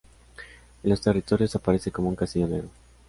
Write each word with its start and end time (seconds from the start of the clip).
En 0.81 0.89
los 0.89 0.99
Territorios 1.01 1.55
aparece 1.55 1.91
como 1.91 2.09
un 2.09 2.15
castillo 2.15 2.47
negro. 2.47 2.69